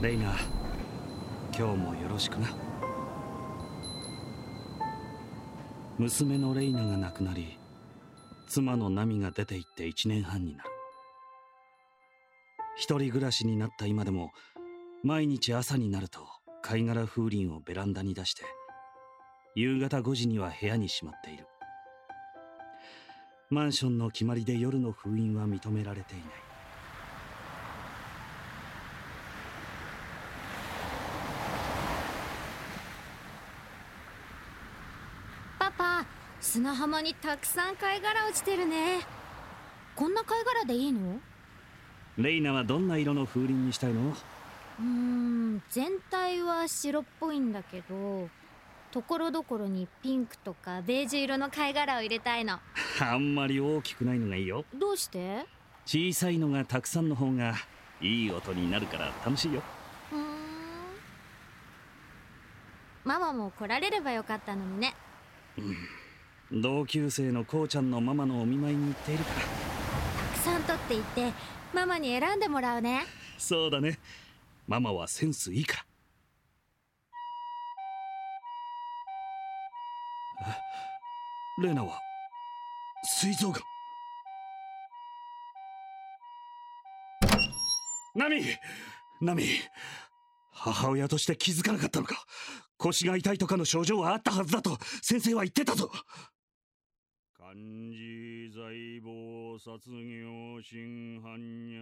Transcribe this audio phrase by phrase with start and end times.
[0.00, 0.32] レイナ
[1.58, 2.48] 今日もよろしくな。
[5.98, 7.58] 娘のレイナが亡くなり
[8.46, 10.70] 妻のナミが出て行って1年半になる。
[12.76, 14.30] 一人暮らしになった今でも
[15.02, 16.20] 毎日朝になると
[16.62, 18.44] 貝殻風鈴をベランダに出して
[19.56, 21.44] 夕方5時には部屋にしまっている。
[23.50, 26.26] マンションの決まりで夜の封印は認められていない
[35.58, 36.06] パパ
[36.40, 39.00] 砂浜にたくさん貝殻落ちてるね。
[39.96, 41.18] こんな貝殻でいいの？
[42.16, 44.10] レイナはどんな色の風鈴にしたいの？
[44.10, 48.28] うーん全体は白っぽいんだけど
[48.92, 52.60] ところどころにピンクとかベージュ色の貝殻を入れたいの。
[53.00, 54.64] あんまり大きくないのがいいよ。
[54.74, 55.44] どうして？
[55.84, 57.54] 小さいのがたくさんの方が
[58.00, 59.62] いい音になるから楽しいよ。
[60.12, 60.22] うーん。
[63.04, 64.94] ママも来られればよかったのにね
[66.52, 69.40] 同級生のこうちゃんのママのお見舞いに行っているから。
[69.40, 71.32] たくさん取っていって
[71.74, 73.04] ママに選んでもらうね。
[73.36, 73.98] そうだね。
[74.66, 75.84] ママはセンスいいから。
[81.60, 81.66] え？
[81.68, 82.00] レナは
[83.04, 83.62] 膵臓がん。
[88.14, 88.42] ナミ！
[89.20, 89.44] ナミ！
[90.50, 92.24] 母親として気づかなかったのか？
[92.78, 95.90] 腰が痛いとかの症状はあったはずだと先生は言ってたぞ
[97.48, 101.80] 漢字財宝殺業真犯や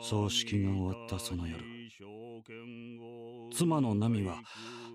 [0.00, 1.64] 葬式が終わったその夜
[3.52, 4.36] 妻のナミは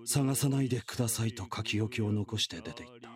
[0.06, 3.10] 探さないでくださいと書き置きを残して出て行った。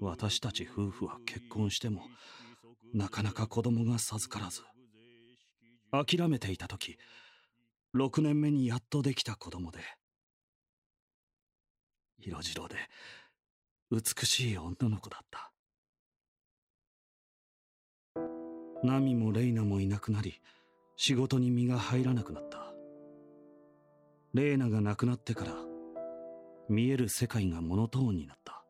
[0.00, 2.00] 私たち夫婦は結婚しても
[2.94, 4.62] なかなか子供が授からず
[5.90, 6.96] 諦めていた時
[7.94, 9.80] 6年目にやっとできた子供で
[12.18, 12.76] 色白で
[13.88, 15.52] 美しい女の子だった。
[18.82, 20.40] ナミもレイナもいなくなり
[20.96, 22.74] 仕事に身が入らなくなった。
[24.34, 25.52] レイナが亡くなってから
[26.68, 28.64] 見える世界がモノトーンになった。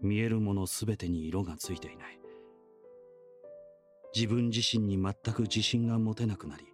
[0.00, 2.20] 見えるものすべてに色がついていない。
[4.14, 6.64] 自分自身に全く自信が持てなくなり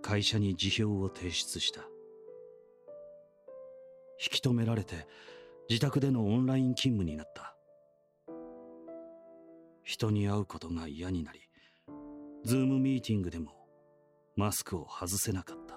[0.00, 1.80] 会社に辞表を提出した。
[4.20, 5.06] 引き止められて
[5.68, 7.54] 自宅でのオンライン勤務になった。
[9.84, 11.40] 人に会うことが嫌になり
[12.44, 13.52] ズームミーティングでも
[14.36, 15.76] マスクを外せなかった。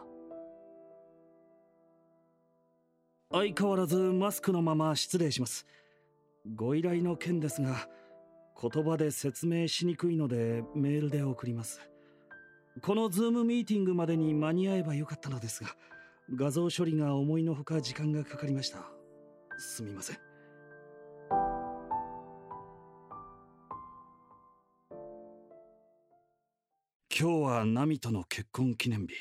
[3.31, 5.65] 相変わらずマスクのまま失礼します。
[6.55, 7.87] ご依頼の件ですが
[8.61, 11.79] 言葉で説明しにくいのでメールで送ります。
[12.81, 15.69] このズームミーティングまでに間に合えばよかったのですが
[16.33, 18.85] 画像処理が思いのほか時間がかかりました。
[19.57, 20.17] すみません。
[27.19, 29.13] 今日はナミとの結婚記念日。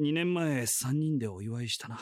[0.00, 1.98] 2年前3人でお祝いしたな。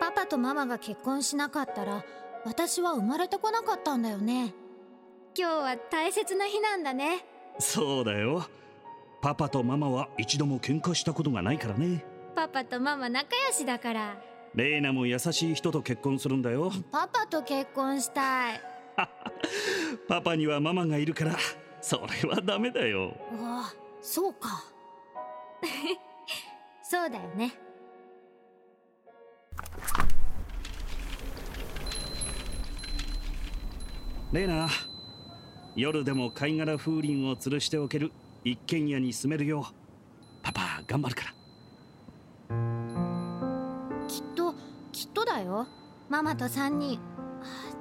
[0.00, 2.04] パパとママが結婚しなかったら
[2.44, 4.54] 私は生まれてこなかったんだよね。
[5.36, 7.26] 今日は大切な日なんだね。
[7.58, 8.46] そうだよ
[9.26, 12.04] パパとママは一度も喧嘩したことがないからね。
[12.36, 14.16] パパとママ仲良しだから。
[14.54, 16.70] レイナも優しい人と結婚するんだよ。
[16.92, 18.60] パパと結婚したい。
[20.06, 21.36] パパにはママがいるから
[21.80, 23.16] それはダメだよ。
[23.32, 24.62] ああそうか。
[26.84, 27.52] そうだよね。
[34.30, 34.68] レイナ
[35.74, 38.12] 夜でも貝殻風鈴を吊るしておける
[38.46, 39.74] 一軒家に住めるよう
[40.40, 41.32] パパ頑張るから。
[44.06, 44.54] きっと
[44.92, 45.66] きっとだよ。
[46.08, 47.00] ママと3人。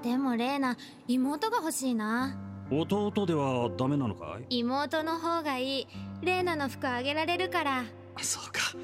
[0.02, 0.76] でもレーナ
[1.08, 2.36] 妹が欲しいな。
[2.72, 4.58] 弟ではダメなのかい？
[4.62, 5.88] 妹の方がいい。
[6.24, 7.84] レーナの服あげられるから。
[8.20, 8.76] そうか。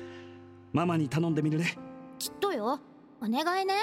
[0.73, 1.79] ママに頼んでみるね。
[2.19, 2.79] きっとよ。
[3.23, 3.73] お願いね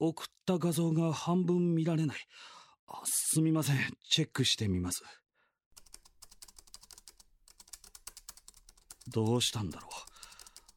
[0.00, 2.18] 送った画像が半分見られない。
[2.86, 3.76] あすみません。
[4.08, 5.02] チェックしてみます。
[9.08, 9.90] どうしたんだろう。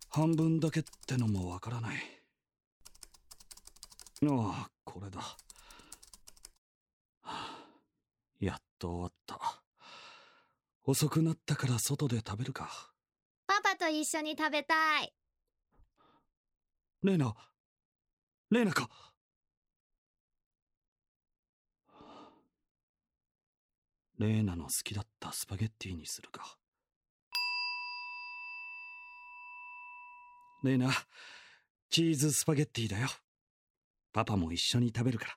[0.09, 1.97] 半分だけってのもわからない。
[4.23, 5.37] ああこれだ、は
[7.23, 7.65] あ、
[8.39, 9.39] やっと終わった。
[10.83, 12.91] 遅くなったから外で食べるか。
[13.47, 15.13] パパと一緒に食べたい。
[17.03, 17.33] レイナ
[18.51, 18.89] レイナか
[24.21, 26.55] レーナの好きだったスパゲッティにするか。
[30.63, 30.91] レーナ
[31.89, 33.07] チーズスパゲッティだよ。
[34.13, 35.33] パパも一緒に食べるから。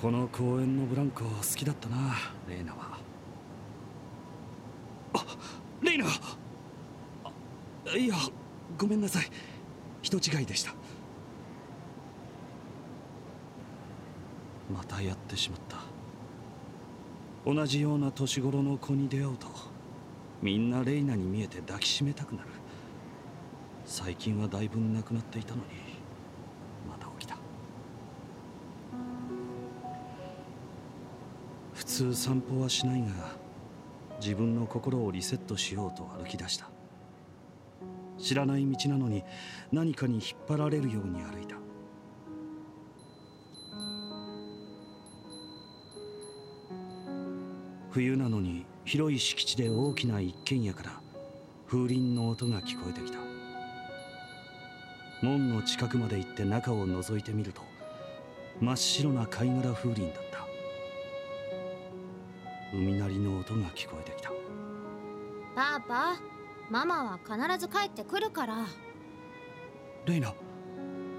[0.00, 2.16] この公園のブランコ好きだったな
[2.48, 2.98] レイナは。
[5.12, 5.26] あ
[5.82, 6.06] レイナ！
[7.86, 8.14] あいや
[8.78, 9.26] ごめんなさい。
[10.00, 10.74] 人違いでした。
[14.74, 15.78] またやってしまった。
[17.46, 19.46] 同じような年頃の子に出会うと
[20.42, 22.48] みんなレイナに見えて抱きしめたくなる。
[23.86, 25.62] 最近はだいぶなくなっていたのに
[26.88, 27.36] また起きた。
[31.74, 33.06] 普通散歩はしないが
[34.20, 36.68] 自分の心をリセットしようと歩き出した。
[38.18, 39.22] 知らない道なのに
[39.70, 41.56] 何かに引っ張られるように歩いた。
[47.94, 51.00] 冬なのに広い敷地で大きな一軒家から
[51.68, 53.18] 風鈴の音が聞こえてきた。
[55.22, 57.62] 門の近くまで行って中を覗いてみると
[58.60, 60.44] 真っ白な貝殻風鈴だった。
[62.76, 64.32] 海鳴りの音が聞こえてきた。
[65.54, 66.16] パパ
[66.68, 68.66] ママは必ず帰ってくるから。
[70.06, 70.34] レイナ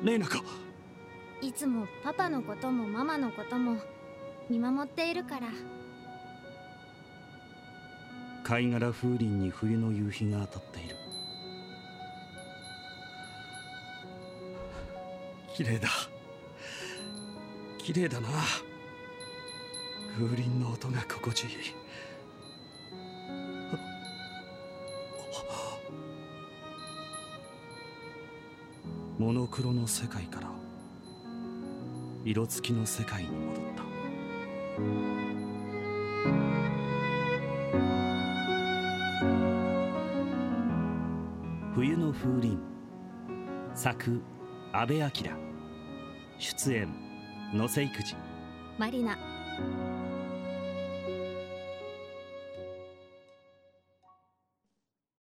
[0.04, 0.44] レイナか。
[1.42, 3.78] いつもパパのこともママのことも
[4.50, 5.48] 見守っているから
[8.46, 10.96] 貝殻風鈴に冬の夕日が当たっている。
[15.56, 15.90] 綺麗だ。
[17.80, 18.30] 綺麗だな。
[20.14, 21.50] 風鈴の音が心地いい。
[29.18, 30.52] モノクロの世界から
[32.24, 35.25] 色付きの世界に戻った
[41.76, 42.58] 冬の風鈴。
[43.74, 44.22] 作
[44.72, 45.10] 阿部明
[46.40, 46.88] 出演
[47.54, 48.16] 野瀬育児。
[48.78, 49.18] マリナ。